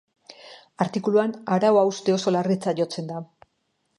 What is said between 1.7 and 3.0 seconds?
hauste oso larritzat